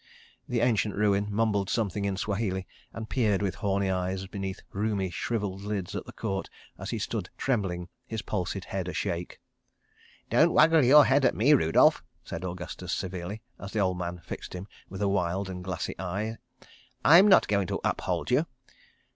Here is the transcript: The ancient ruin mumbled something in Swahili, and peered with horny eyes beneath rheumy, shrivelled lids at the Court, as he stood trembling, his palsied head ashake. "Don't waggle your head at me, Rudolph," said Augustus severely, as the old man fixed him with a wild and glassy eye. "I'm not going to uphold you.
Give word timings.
The 0.49 0.61
ancient 0.61 0.95
ruin 0.95 1.27
mumbled 1.29 1.69
something 1.69 2.05
in 2.05 2.17
Swahili, 2.17 2.65
and 2.91 3.07
peered 3.07 3.43
with 3.43 3.53
horny 3.61 3.91
eyes 3.91 4.25
beneath 4.25 4.61
rheumy, 4.73 5.11
shrivelled 5.13 5.61
lids 5.61 5.95
at 5.95 6.07
the 6.07 6.11
Court, 6.11 6.49
as 6.79 6.89
he 6.89 6.97
stood 6.97 7.29
trembling, 7.37 7.87
his 8.07 8.23
palsied 8.23 8.65
head 8.65 8.87
ashake. 8.87 9.39
"Don't 10.31 10.53
waggle 10.53 10.83
your 10.83 11.05
head 11.05 11.23
at 11.23 11.35
me, 11.35 11.53
Rudolph," 11.53 12.01
said 12.23 12.43
Augustus 12.43 12.91
severely, 12.91 13.43
as 13.59 13.73
the 13.73 13.79
old 13.79 13.99
man 13.99 14.17
fixed 14.25 14.55
him 14.55 14.67
with 14.89 15.03
a 15.03 15.07
wild 15.07 15.47
and 15.51 15.63
glassy 15.63 15.93
eye. 15.99 16.37
"I'm 17.05 17.27
not 17.27 17.47
going 17.47 17.67
to 17.67 17.79
uphold 17.83 18.31
you. 18.31 18.47